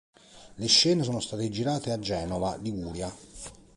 [0.57, 3.15] Le scene sono state girate a Genova, Liguria.